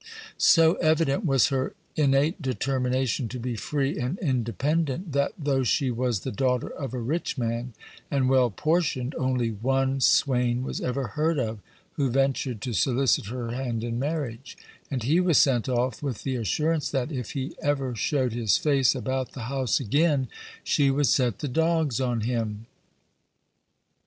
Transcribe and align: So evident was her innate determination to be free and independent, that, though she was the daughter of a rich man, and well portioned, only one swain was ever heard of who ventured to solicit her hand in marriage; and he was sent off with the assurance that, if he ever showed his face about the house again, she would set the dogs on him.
So 0.39 0.77
evident 0.81 1.27
was 1.27 1.49
her 1.49 1.75
innate 1.95 2.41
determination 2.41 3.27
to 3.27 3.39
be 3.39 3.55
free 3.55 3.99
and 3.99 4.17
independent, 4.17 5.11
that, 5.11 5.33
though 5.37 5.61
she 5.63 5.91
was 5.91 6.21
the 6.21 6.31
daughter 6.31 6.69
of 6.71 6.95
a 6.95 6.99
rich 6.99 7.37
man, 7.37 7.73
and 8.09 8.27
well 8.27 8.49
portioned, 8.49 9.13
only 9.13 9.51
one 9.51 9.99
swain 10.01 10.63
was 10.63 10.81
ever 10.81 11.09
heard 11.09 11.37
of 11.37 11.59
who 11.97 12.09
ventured 12.09 12.61
to 12.61 12.73
solicit 12.73 13.27
her 13.27 13.51
hand 13.51 13.83
in 13.83 13.99
marriage; 13.99 14.57
and 14.89 15.03
he 15.03 15.19
was 15.19 15.37
sent 15.37 15.69
off 15.69 16.01
with 16.01 16.23
the 16.23 16.35
assurance 16.35 16.89
that, 16.89 17.11
if 17.11 17.33
he 17.33 17.55
ever 17.61 17.93
showed 17.95 18.33
his 18.33 18.57
face 18.57 18.95
about 18.95 19.33
the 19.33 19.41
house 19.53 19.79
again, 19.79 20.29
she 20.63 20.89
would 20.89 21.05
set 21.05 21.37
the 21.37 21.47
dogs 21.47 22.01
on 22.01 22.21
him. 22.21 22.65